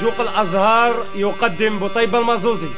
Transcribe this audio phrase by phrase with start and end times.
[0.00, 2.68] جوق الأزهار يقدم بطيبة المازوزي.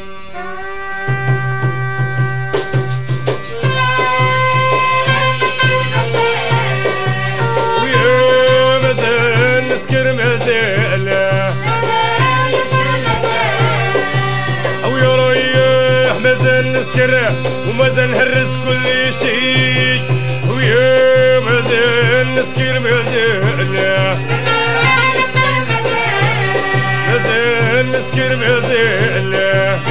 [16.74, 17.32] نسكر
[17.68, 20.00] ومازال نهرس كل شيء
[20.48, 23.47] ويا مازال نسكر مازال.
[28.30, 29.87] bir müdürlü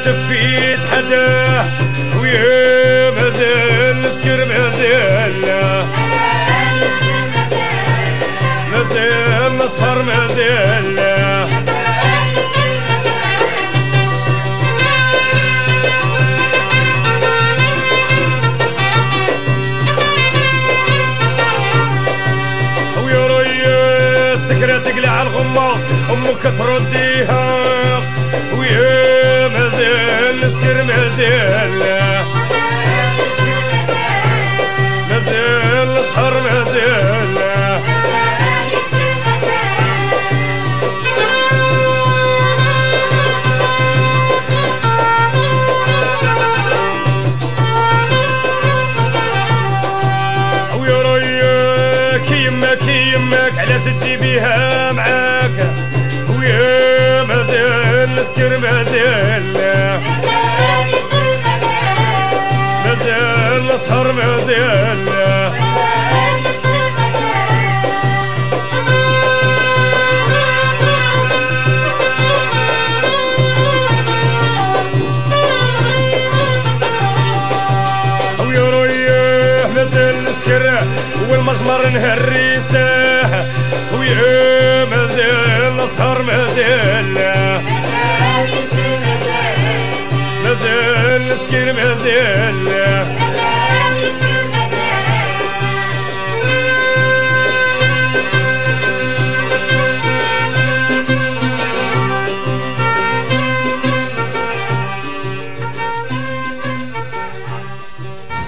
[0.00, 1.64] ما شفيت حدا
[2.20, 5.34] ويا مازال نسكر مازال
[8.72, 10.98] مازال نسهر مازال
[23.04, 25.72] ويا ريا السكرة تقلع الغمة
[26.10, 27.49] أمك ترديها.
[31.20, 31.78] مازال
[35.10, 37.30] مازال سهر مازال
[52.32, 55.72] يمك يمك على ستي بيها معاك
[56.38, 59.59] ويا مازال نسكر مازال
[85.99, 87.05] مازال نسهر مازال
[90.43, 92.65] مازال نسكر مازال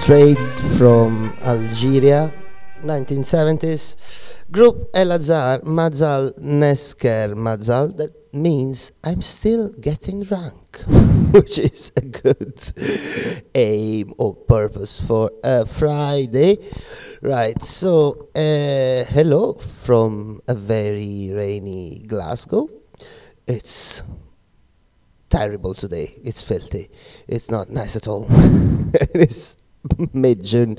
[0.08, 0.38] straight
[0.78, 2.32] from Algeria,
[2.82, 3.94] 1970s.
[4.53, 10.77] Group Elazar Mazal Nesker Mazal, that means I'm still getting drunk,
[11.31, 12.61] which is a good
[13.55, 16.57] aim or purpose for a Friday.
[17.23, 22.69] Right, so uh, hello from a very rainy Glasgow.
[23.47, 24.03] It's
[25.31, 26.09] terrible today.
[26.23, 26.89] It's filthy.
[27.27, 28.27] It's not nice at all.
[29.15, 29.55] it's
[30.13, 30.77] mid June.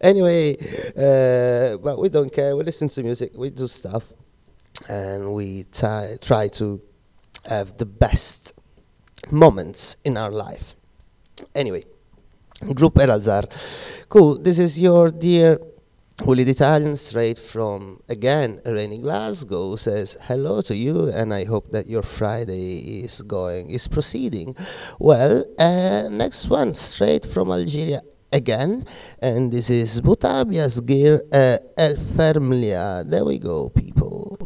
[0.00, 0.56] Anyway,
[0.96, 2.56] uh, but we don't care.
[2.56, 3.32] We listen to music.
[3.36, 4.12] We do stuff,
[4.88, 6.80] and we try try to
[7.44, 8.54] have the best
[9.30, 10.74] moments in our life.
[11.54, 11.84] Anyway,
[12.74, 13.44] Group El Azhar.
[14.08, 14.38] Cool.
[14.38, 15.58] This is your dear
[16.24, 21.86] Willie Italian, straight from again rainy Glasgow, says hello to you, and I hope that
[21.86, 24.56] your Friday is going is proceeding
[24.98, 25.44] well.
[25.58, 28.02] Uh, next one, straight from Algeria
[28.32, 28.84] again,
[29.20, 33.04] and this is Butabia's gear uh, El Fermlia.
[33.06, 34.36] There we go, people.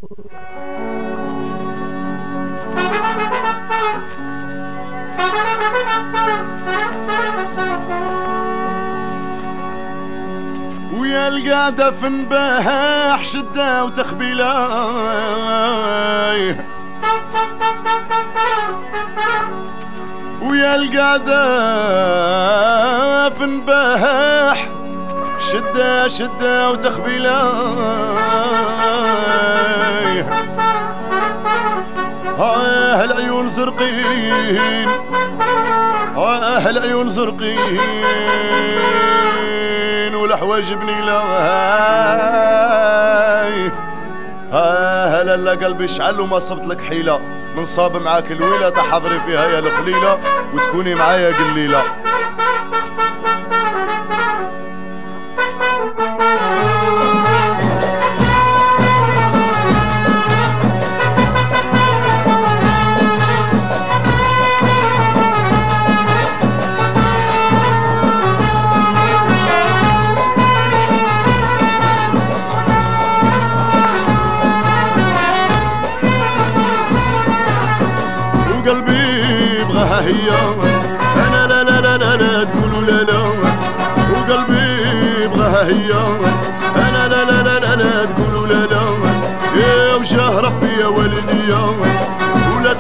[10.99, 14.43] ويا القعدة في نباح شدة وتخبيلاي
[20.43, 21.43] ويا القعدة
[23.31, 24.69] في نباح
[25.53, 27.33] شدة شدة وتخبيلاي
[32.39, 34.89] آه العيون زرقين
[36.17, 37.79] آه العيون زرقين
[40.15, 41.12] والحواج بنيلاي
[44.54, 47.20] آه لا لا قلبي شعل وما صبت لك حيلة.
[47.56, 50.19] من صاب معاك الويلة تحضري فيها يا الخليلة
[50.54, 51.82] وتكوني معايا قليلة.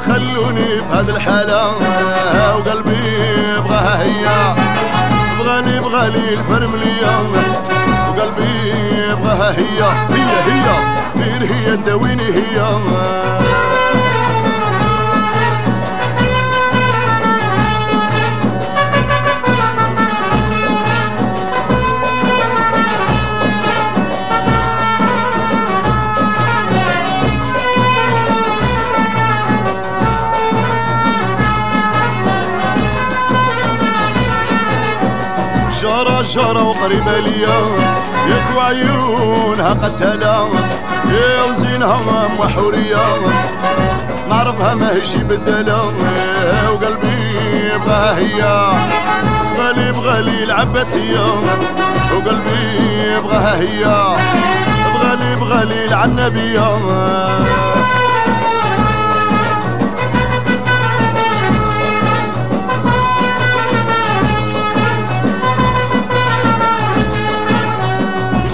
[0.06, 1.62] تخلوني هذه الحالة.
[2.56, 3.02] وقلبي
[3.68, 4.54] بغاها هي
[5.38, 7.18] بغاني بغالي الفرملية
[8.08, 8.72] وقلبي
[9.22, 10.68] بغاها هي هي هي
[11.16, 12.60] غير هي تداويني هي
[36.32, 37.58] جارة وقريبة ليا.
[38.28, 40.48] ياك وعيونها قتالة
[41.10, 42.96] يا وزينها ام حورية
[44.30, 45.92] نعرفها ماهيش بدالة.
[46.72, 48.42] وقلبي بغاها هي.
[49.58, 51.26] غالي بغالي العباسية.
[52.16, 53.84] وقلبي بغاها هي.
[54.94, 56.76] بغالي بغالي العنبية.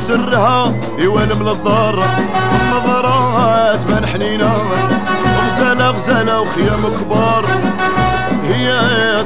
[0.09, 2.05] سرها يوالم للدار
[2.61, 4.53] النظرات بان حنينة
[5.47, 7.45] غزالة غزالة وخيام كبار.
[8.49, 8.81] هي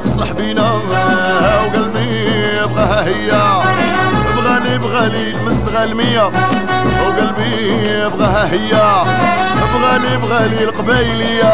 [0.05, 2.27] تصلح بينا وقلبي
[2.75, 3.31] بغاها هي.
[4.37, 6.31] بغالي بغالي مستغال مية.
[7.07, 7.79] وقلبي
[8.09, 8.71] بغاها هي.
[9.75, 11.53] بغالي بغالي القبايلية.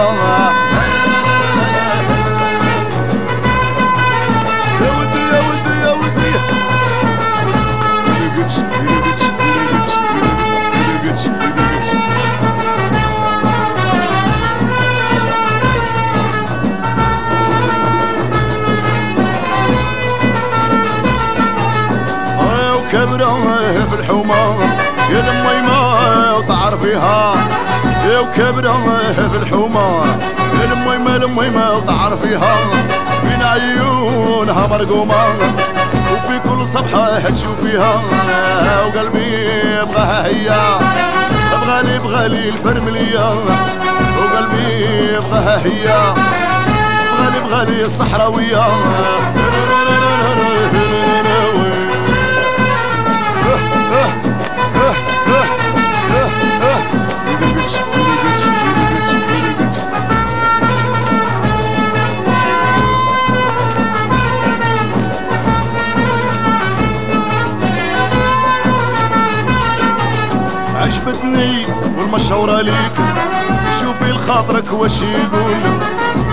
[24.08, 24.60] الحومة
[25.10, 27.34] يا الميمة وتعرفيها
[28.06, 30.04] يا وكبرة في الحومة
[30.60, 32.56] يا الميمة الميمة وتعرفيها
[33.22, 35.14] بين عيونها مرقومة
[36.12, 38.02] وفي كل صبحة تشوفيها.
[38.86, 39.46] وقلبي
[39.82, 40.78] بغاها هي
[41.52, 43.30] بغالي بغالي الفرملية.
[44.18, 46.14] وقلبي بغاها هي
[47.18, 48.66] بغالي بغالي الصحراوية.
[71.08, 71.66] عجبتني
[71.98, 72.92] والمشورة ليك.
[73.80, 75.56] شوفي لخاطرك واش يقول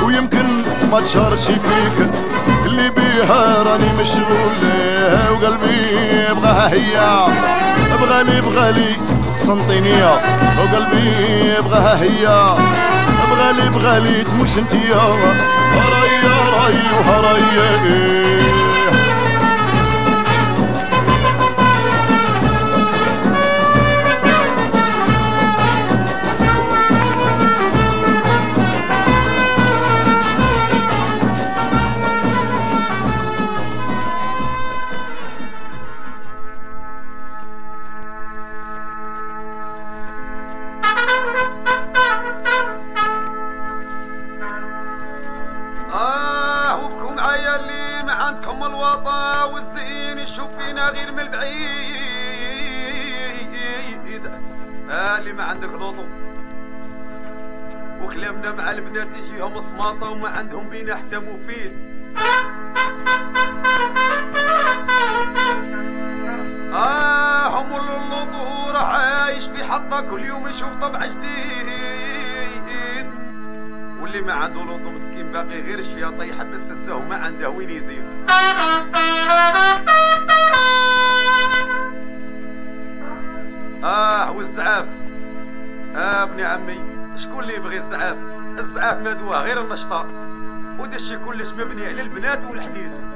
[0.04, 0.46] ويمكن
[0.92, 2.10] ما تشارش فيك.
[2.66, 4.56] اللي بيها راني مشغول
[5.32, 5.88] وقلبي
[6.42, 7.26] بغاها هي.
[8.02, 8.96] بغالي بغالي
[9.34, 10.20] قسنطينية
[10.60, 12.56] وقلبي بغاها هي.
[13.32, 15.02] بغالي بغالي تموش انتيا
[15.76, 18.65] هراي هراي وهرأي.
[60.76, 61.72] بينا حتى مفيد
[66.74, 71.68] آه اللوطو راح عايش في حطة كل يوم يشوف طبع جديد.
[74.02, 78.04] واللي ما عنده لوطو مسكين باقي غير الشياطة يحبس السه وما عنده وين يزيد.
[83.84, 84.86] آه والزعاف
[85.96, 86.80] آه ابن عمي
[87.16, 88.18] شكون اللي يبغي الزعاف
[88.60, 90.25] الزعاف مدوه غير النشطة.
[90.80, 93.15] ودشي كل كلش مبني للبنات والحديد.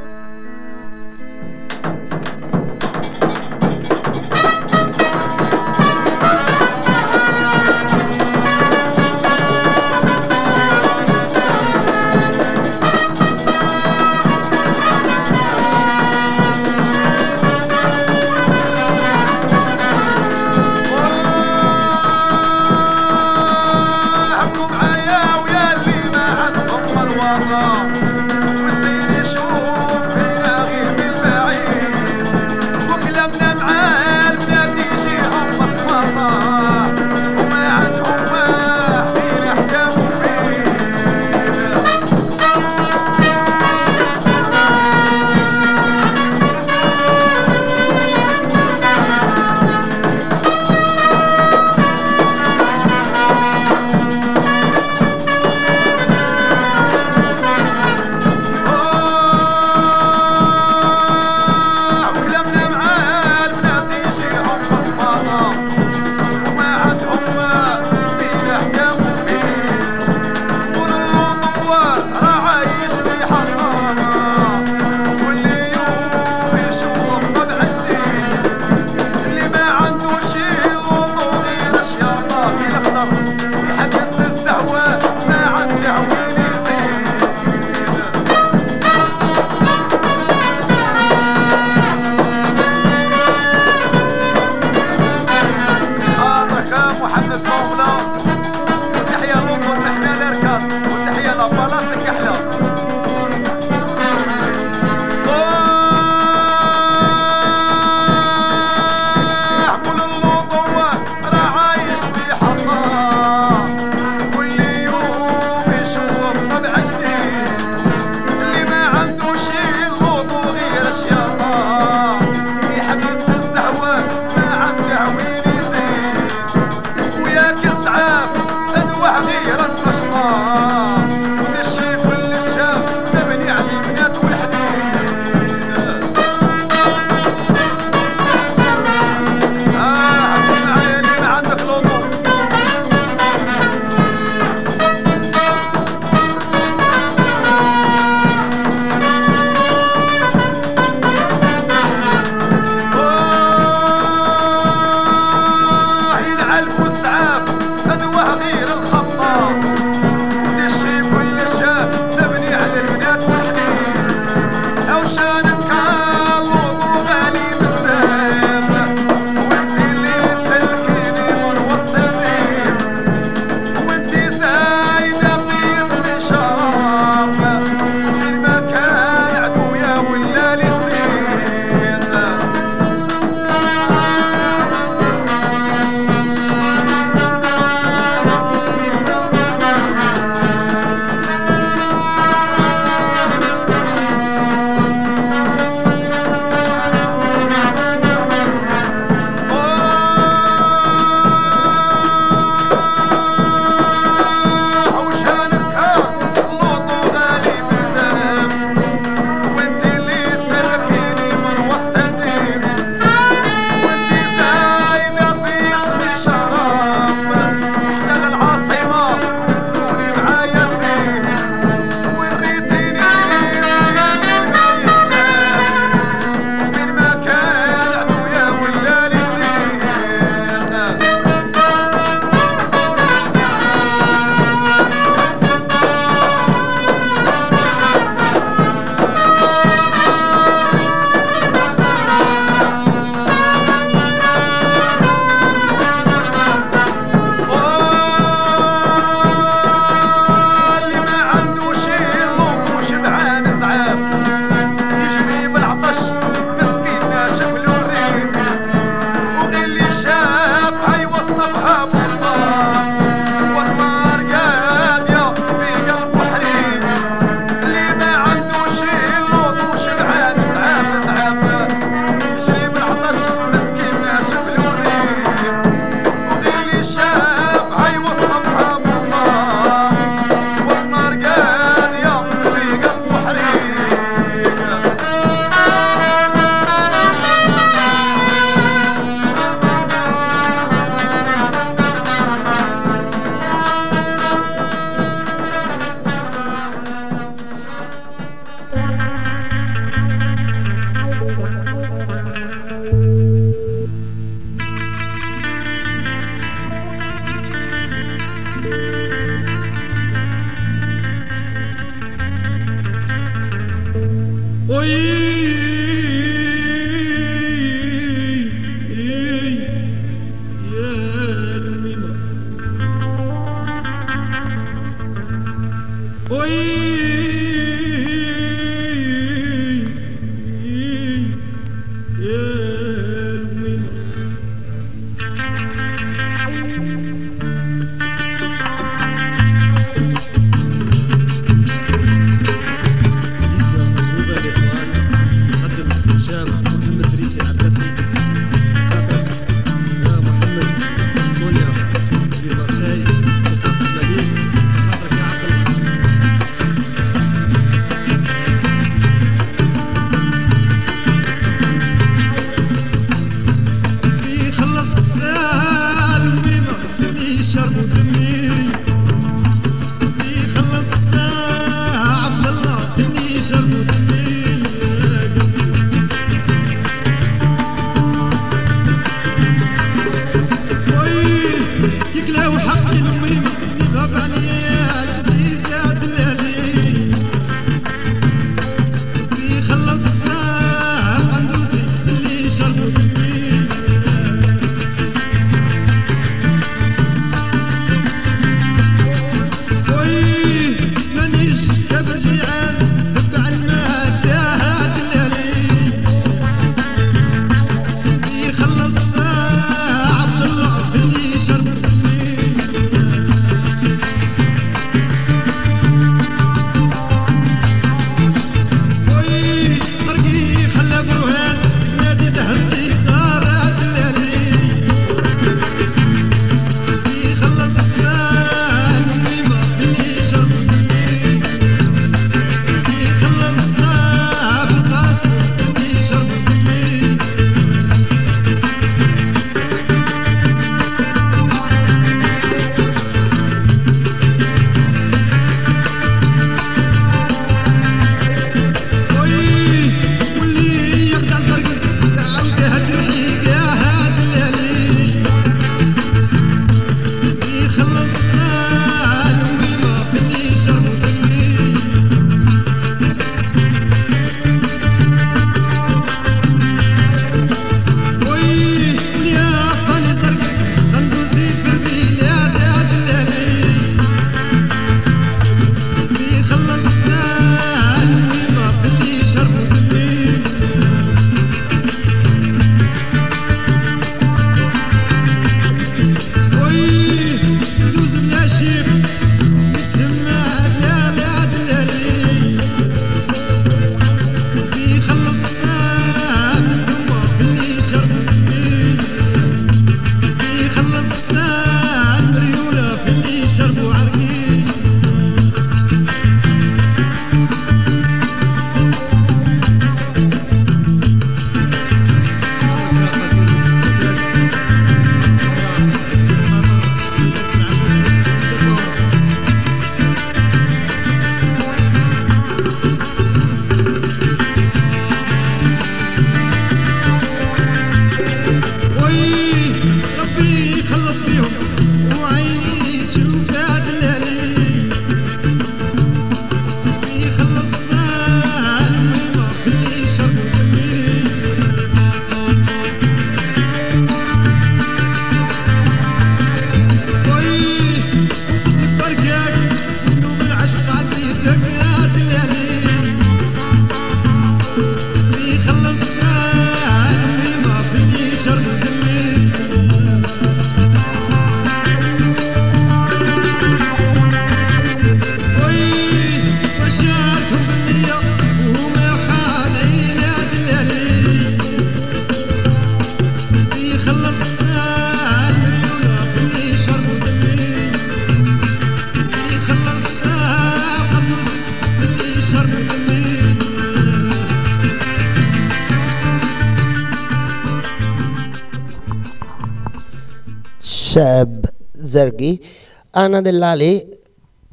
[593.19, 593.99] Anna Dell'Ali.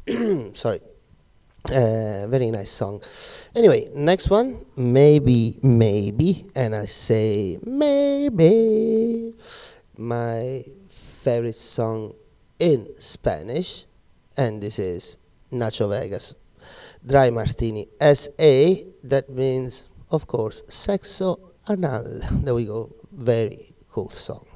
[0.55, 0.79] Sorry.
[1.67, 3.03] Uh, very nice song.
[3.53, 9.35] Anyway, next one, maybe, maybe, and I say maybe.
[9.97, 12.13] My favorite song
[12.57, 13.83] in Spanish,
[14.37, 15.17] and this is
[15.51, 16.33] Nacho Vegas,
[17.05, 18.85] Dry Martini S.A.
[19.03, 21.35] That means, of course, sexo
[21.67, 22.21] anal.
[22.47, 22.95] There we go.
[23.11, 24.46] Very cool song.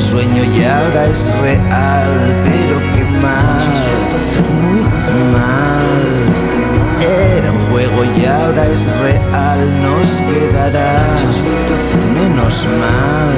[0.00, 2.10] un sueño y ahora es real,
[2.44, 3.58] pero qué mal,
[4.62, 5.90] muy mal.
[7.02, 13.34] Era un juego y ahora es real, nos quedará Mucho vuelto hacer menos mal.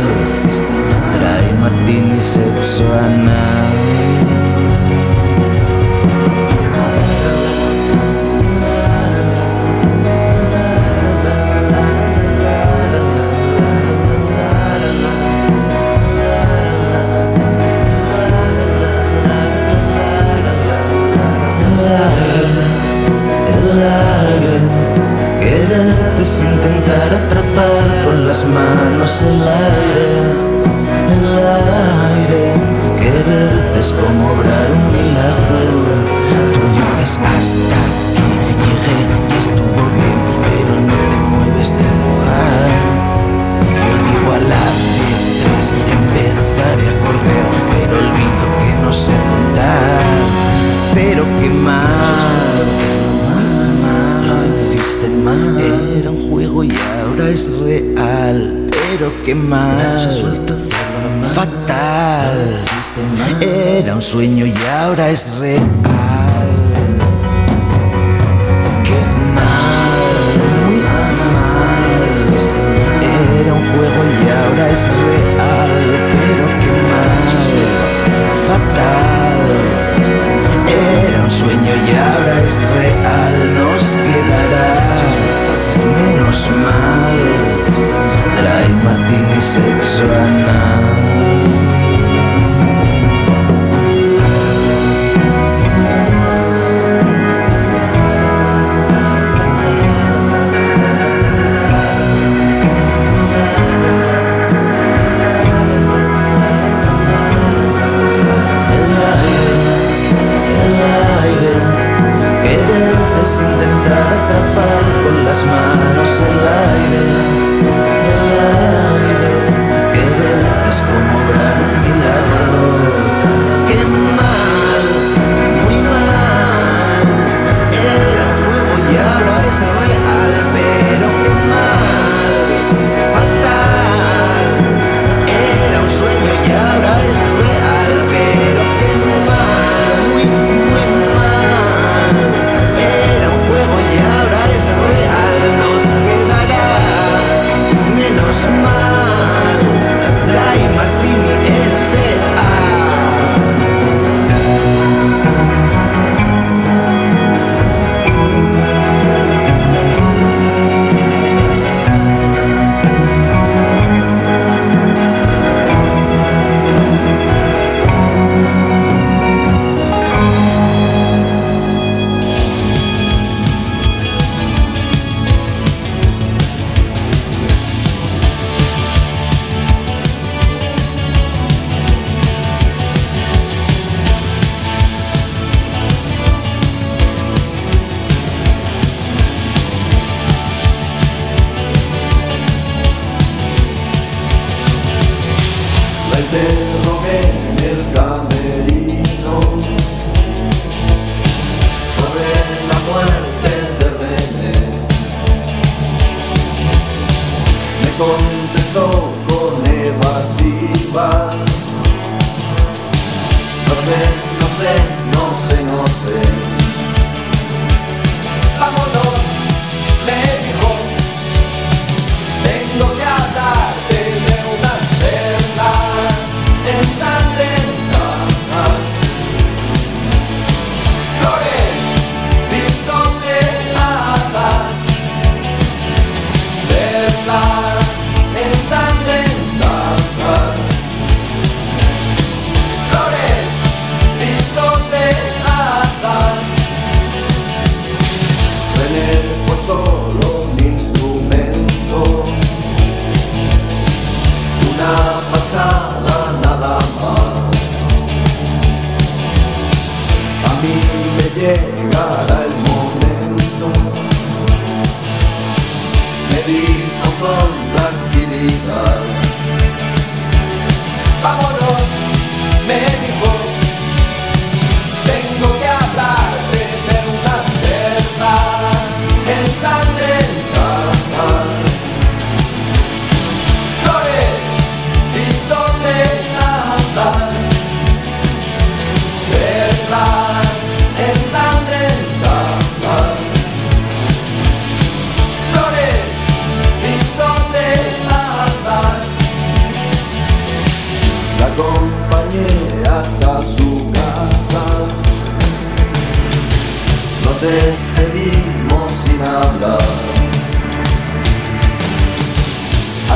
[1.10, 4.31] Ahora Martín y sexo anal.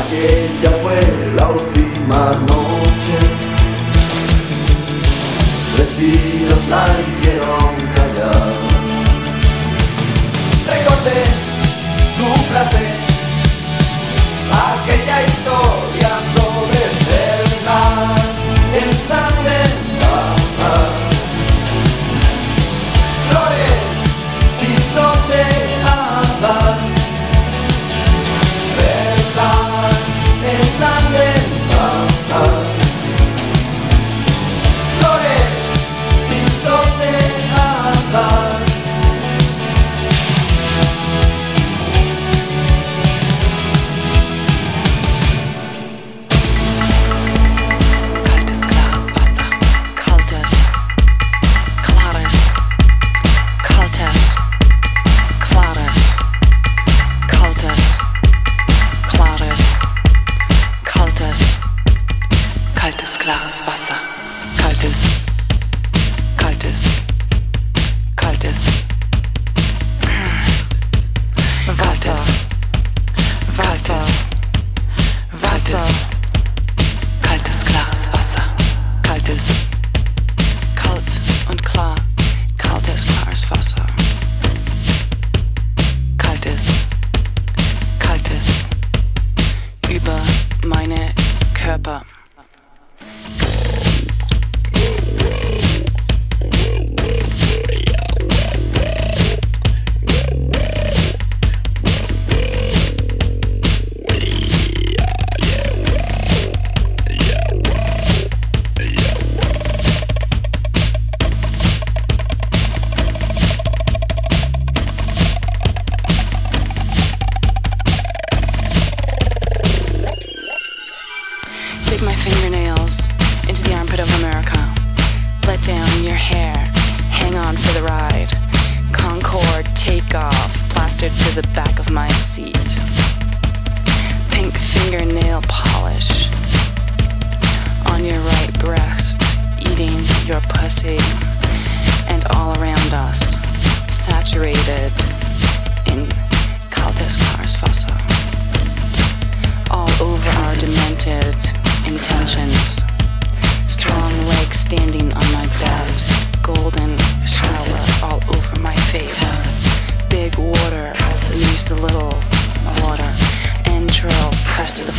[0.06, 1.00] aquella fue
[1.38, 3.18] la última noche.
[5.76, 8.52] Respiros la hicieron callar.
[10.66, 11.24] Recordé
[12.16, 12.84] su frase,
[14.52, 16.05] aquella historia.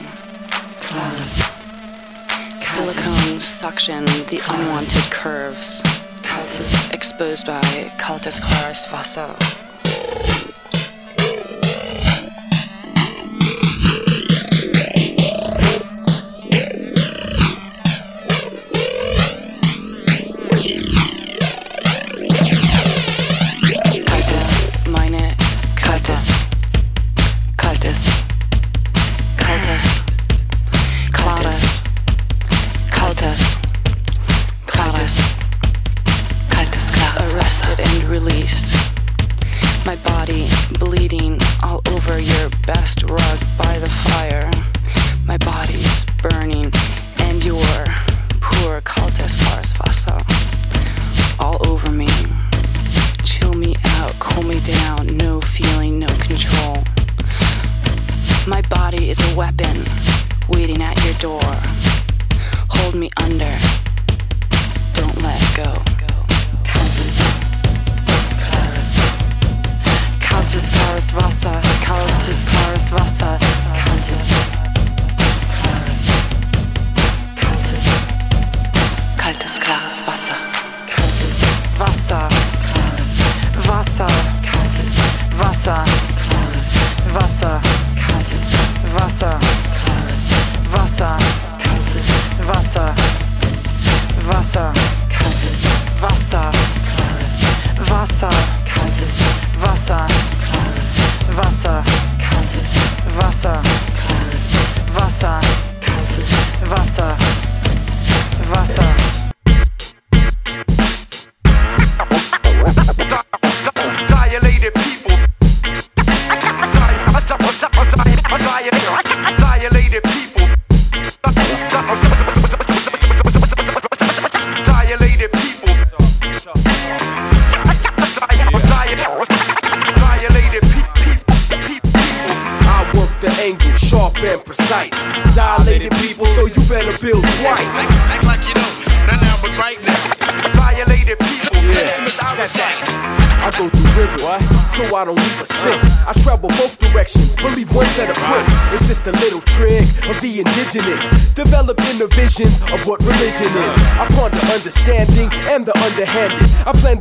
[2.60, 5.82] Silicone suction the unwanted curves
[6.94, 7.62] exposed by
[7.98, 10.33] Kaltes Klares Wasser.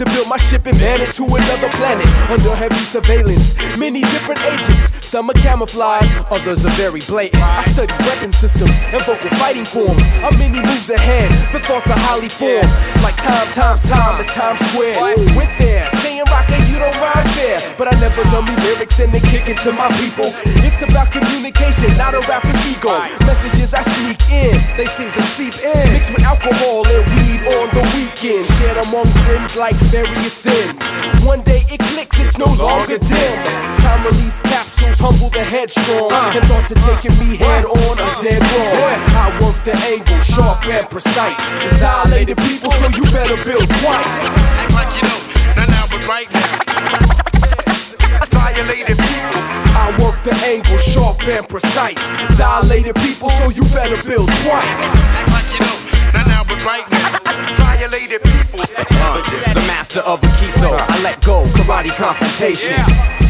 [0.05, 3.55] To build my ship and man it to another planet under heavy surveillance.
[3.79, 7.43] Many different agents, some are camouflage, others are very blatant.
[7.43, 10.03] I study weapon systems and vocal fighting forms.
[10.25, 12.71] I'm many moves ahead, the thoughts are highly formed.
[13.03, 15.17] Like time times time is time Square.
[15.37, 16.12] Went there, saying
[16.69, 17.61] you don't rhyme fair.
[17.79, 20.33] But I never dummy lyrics and then kick it to my people.
[20.67, 22.93] It's about communication, not a rapper's ego.
[23.27, 25.93] Messages I sneak in, they seem to seep in.
[25.93, 28.47] Mixed with alcohol and weed on the weekend.
[28.59, 30.79] Shared among friends like various sins.
[31.25, 33.37] One day it clicks, it's no longer dim.
[33.83, 36.11] Time release capsules humble the headstrong.
[36.13, 36.33] Uh.
[36.35, 38.23] And thought to taking me head on a uh.
[38.23, 39.01] dead wrong.
[39.17, 41.39] I work the angle sharp and precise.
[41.81, 44.19] Dilated people, so you better build twice.
[44.61, 45.22] Act like you know, not now, but
[46.07, 46.59] right now.
[48.31, 49.49] Violated peoples.
[49.75, 52.03] I work the angle sharp and precise.
[52.37, 54.81] Dilated people, so you better build twice.
[55.19, 55.79] Act like you know,
[56.15, 57.19] not now, but right now.
[57.57, 58.73] Violated peoples.
[58.73, 62.79] The master of Aikido, I let go, karate confrontation.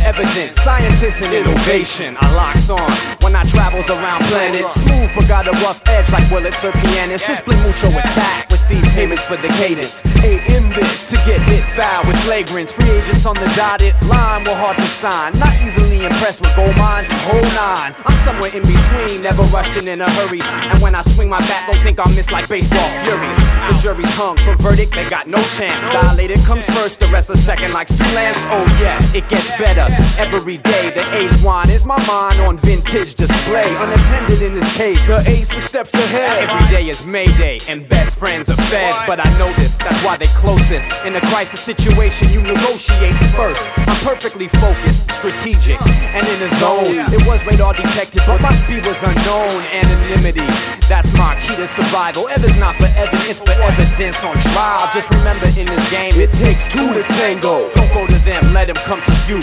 [0.05, 2.17] Evidence, scientists and innovation.
[2.21, 2.91] I locks on
[3.23, 4.75] when I travels around planets.
[4.75, 7.27] Smooth but got a rough edge like bullets or pianists.
[7.27, 8.51] Display mucho attack.
[8.51, 10.03] Receive receive payments for the cadence.
[10.23, 14.45] Ain't in this To get hit foul with flagrants, free agents on the dotted line
[14.45, 15.39] were hard to sign.
[15.39, 17.97] Not easily impressed with gold mines and whole nines.
[18.05, 20.41] I'm somewhere in between, never rushing in a hurry.
[20.43, 23.39] And when I swing my bat, don't think I'll miss like baseball furies.
[23.69, 25.81] The jury's hung for verdict, they got no chance.
[25.93, 28.39] Dilated comes first, the rest a second like stew lamps.
[28.53, 29.87] Oh yes, it gets better
[30.19, 30.91] every day.
[30.91, 33.75] The age wine is my mind on vintage display.
[33.77, 35.07] Unattended in this case.
[35.07, 36.51] The ace is steps ahead.
[36.51, 38.99] Every day is Mayday, and best friends are feds.
[39.07, 40.93] But I know this, that's why they closest.
[41.07, 43.63] In a crisis situation, you negotiate first.
[43.89, 47.15] I'm perfectly focused, strategic, and in the zone.
[47.17, 49.57] It was radar detected, but my speed was unknown.
[49.73, 50.45] Anonymity,
[50.87, 52.29] that's my key to survival.
[52.29, 54.91] Ever's not for evidence, it's for evidence on trial.
[54.93, 57.73] Just remember in this game, it takes two to tango.
[57.75, 59.41] Don't go to them, let them come to you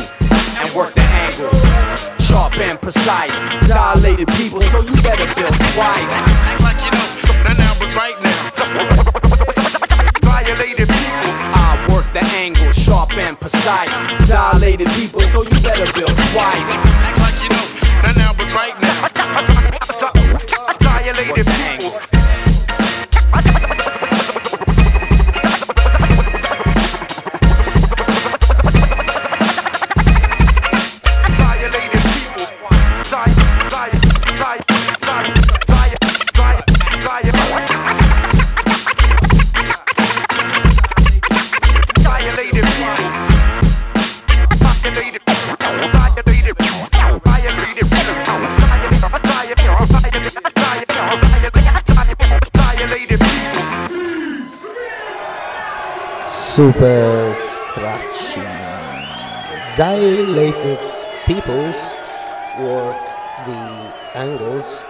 [0.59, 1.61] and work the angles.
[2.19, 3.33] Sharp and precise,
[3.67, 6.13] dilated people, so you better build twice.
[6.51, 7.07] Act like you know,
[7.47, 8.39] not now, but right now.
[10.27, 11.39] Violated peoples.
[11.55, 13.95] I work the angle, sharp and precise.
[14.27, 16.71] Dilated people, so you better build twice.
[17.07, 17.65] Act like you know,
[18.03, 19.07] not now, but right now.
[20.83, 21.38] Violated
[56.59, 58.41] Super scratchy.
[59.77, 60.77] Dilated
[61.25, 61.95] peoples
[62.59, 62.99] work
[63.45, 64.83] the angles.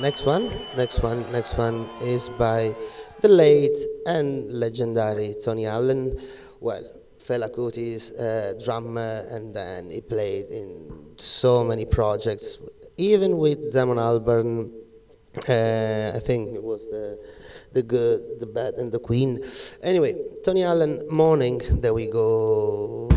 [0.00, 2.74] Next one, next one, next one is by
[3.20, 6.18] the late and legendary Tony Allen.
[6.58, 6.82] Well,
[7.20, 13.98] Fela Kuti's uh, drummer, and then he played in so many projects, even with Damon
[13.98, 14.72] Albarn.
[15.48, 17.16] Uh, I think it was the
[17.74, 19.40] the good, the bad, and the queen.
[19.82, 20.14] Anyway,
[20.44, 21.60] Tony Allen, morning.
[21.80, 23.08] There we go.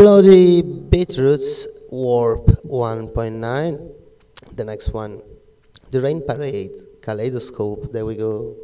[0.00, 3.92] Bloody Beetroots Warp 1.9.
[4.56, 5.20] The next one,
[5.90, 6.70] The Rain Parade,
[7.02, 7.92] Kaleidoscope.
[7.92, 8.56] There we go.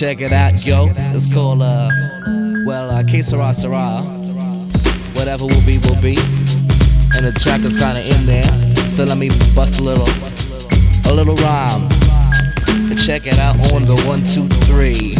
[0.00, 0.86] Check it out, yo.
[1.14, 1.86] It's called, uh,
[2.64, 4.00] well, uh, Que Sera Sera.
[5.12, 6.16] Whatever will be, will be.
[7.14, 8.50] And the track is kinda in there.
[8.88, 10.08] So let me bust a little,
[11.04, 11.86] a little rhyme.
[12.96, 15.16] Check it out on the one, two, three.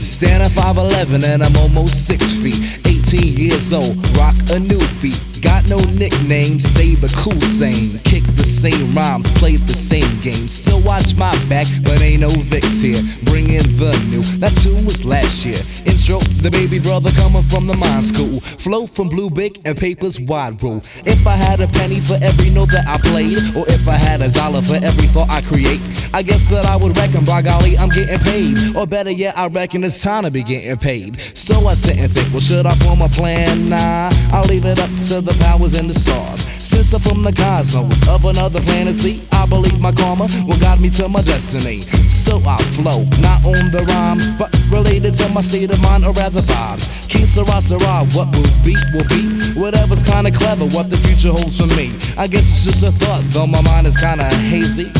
[0.00, 2.56] Stand at 5'11 and I'm almost six feet.
[2.86, 5.31] 18 years old, rock a new beat.
[5.42, 7.98] Got no nickname, stay the cool same.
[8.04, 10.46] Kick the same rhymes, play the same game.
[10.46, 13.02] Still watch my back, but ain't no Vicks here.
[13.24, 15.60] Bring in the new, that tune was last year.
[16.02, 18.40] The baby brother coming from the mind school.
[18.40, 20.82] Flow from Blue Big and Papers Wide Rule.
[21.06, 24.20] If I had a penny for every note that I played, or if I had
[24.20, 25.80] a dollar for every thought I create,
[26.12, 28.74] I guess that I would reckon, by golly, I'm getting paid.
[28.74, 31.20] Or better yet, I reckon it's time to be getting paid.
[31.34, 33.68] So I sit and think, well, should I form a plan?
[33.68, 36.44] Nah, I'll leave it up to the powers in the stars.
[36.62, 40.80] Since I'm from the cosmos of another planet, see, I believe my karma will guide
[40.80, 41.82] me to my destiny.
[42.08, 46.12] So I flow, not on the rhymes, but related to my state of mind, or
[46.12, 46.86] rather vibes.
[47.08, 49.60] Que Sera Sera, what will be, will be.
[49.60, 51.92] Whatever's kinda clever, what the future holds for me.
[52.16, 54.90] I guess it's just a thought, though my mind is kinda hazy.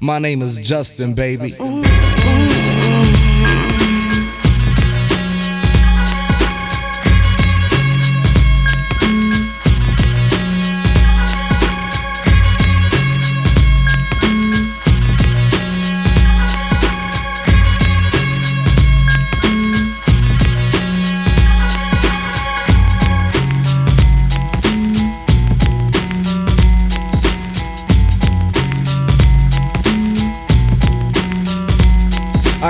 [0.00, 1.54] My name is Justin, baby.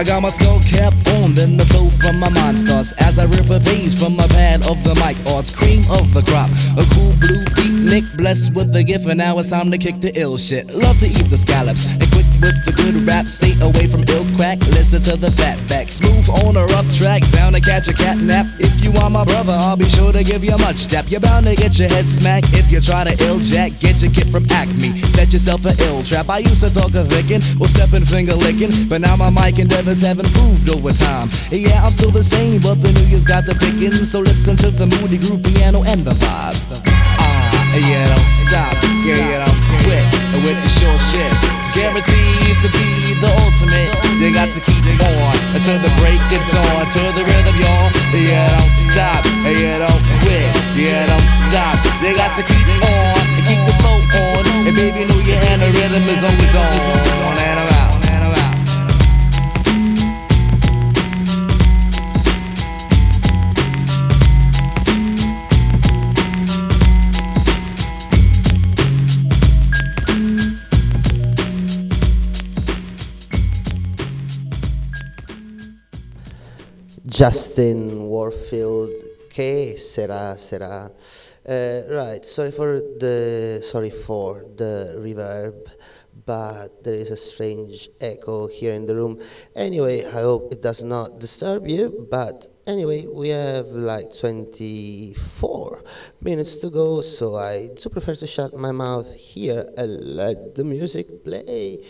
[0.00, 3.26] I got my skull cap on, then the flow from my mind starts as I
[3.26, 6.48] rip a bass from my pad of the mic arts, cream of the crop.
[6.80, 10.00] A cool blue beat, Nick blessed with the gift, and now it's time to kick
[10.00, 10.72] the ill shit.
[10.72, 13.26] Love to eat the scallops and quick with the good rap.
[13.26, 15.88] Stay away from ill crack, listen to the fat back.
[15.88, 18.46] Smooth on a rough track, down to catch a cat nap.
[18.58, 21.06] If you are my brother, I'll be sure to give you a much dap.
[21.08, 23.72] You're bound to get your head smacked if you try to ill jack.
[23.80, 26.28] Get your kit from Acme, set yourself an ill trap.
[26.28, 30.00] I used to talk a vickin' or steppin' finger licking, but now my mic endeavors
[30.00, 31.28] have improved over time.
[31.50, 34.04] Yeah, I'm still the same, but the new year's got the pickin'.
[34.04, 36.66] So listen to the moody groove piano and the vibes.
[36.86, 38.74] Ah, yeah, don't stop,
[39.04, 40.04] yeah, yeah, don't quit
[40.44, 41.32] with the short shit.
[41.72, 43.92] Guaranteed to be the ultimate.
[44.18, 47.88] They got to keep it on until the break of dawn, to the rhythm, y'all.
[48.12, 51.78] Yeah, don't stop, yeah, don't quit, yeah, don't stop.
[52.02, 54.44] They got to keep on and keep the flow on.
[54.66, 57.38] And baby, Year and the rhythm is always on.
[57.38, 57.69] And I'm
[77.20, 78.92] Justin Warfield,
[79.28, 80.90] que será, será.
[81.44, 85.68] Uh, right, sorry for the sorry for the reverb,
[86.24, 89.20] but there is a strange echo here in the room.
[89.54, 92.08] Anyway, I hope it does not disturb you.
[92.10, 95.84] But anyway, we have like 24
[96.22, 100.64] minutes to go, so I do prefer to shut my mouth here and let the
[100.64, 101.84] music play.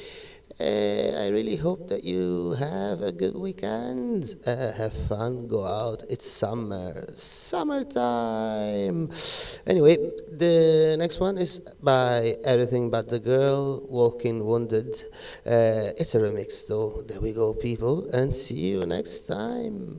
[0.61, 4.37] Uh, I really hope that you have a good weekend.
[4.47, 6.05] Uh, have fun, go out.
[6.11, 9.09] It's summer, summertime.
[9.67, 9.97] Anyway,
[10.31, 15.03] the next one is by Everything But the Girl, Walking Wounded.
[15.47, 17.01] Uh, it's a remix, though.
[17.09, 19.97] There we go, people, and see you next time.